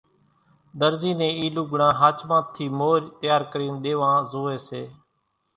[0.79, 4.83] ۮرزي نين اِي لوڳڙان ۿاچمان ٿي مور تيار ڪرين ۮيوان زوئي سي